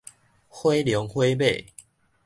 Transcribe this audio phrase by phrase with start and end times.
[0.47, 1.63] 火龍火馬